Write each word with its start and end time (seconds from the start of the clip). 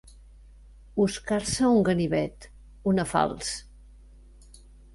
Oscar-se 1.03 1.69
un 1.75 1.83
ganivet, 1.89 2.49
una 2.95 3.07
falç. 3.13 3.53